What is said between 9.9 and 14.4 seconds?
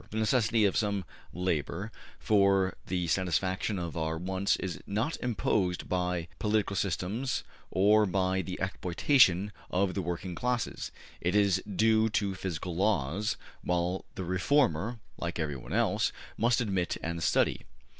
the working classes; it is due to physical laws, which the